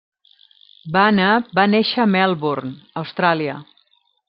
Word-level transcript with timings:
Bana 0.95 1.27
va 1.59 1.67
néixer 1.75 2.01
a 2.05 2.07
Melbourne, 2.15 2.73
Austràlia. 3.05 3.63